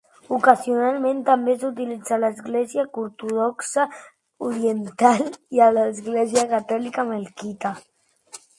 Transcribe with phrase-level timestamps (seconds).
[0.35, 3.85] Ocasionalment també s'utilitza a l'església ortodoxa
[4.49, 5.23] oriental
[5.59, 7.77] i a l'església catòlica melquita.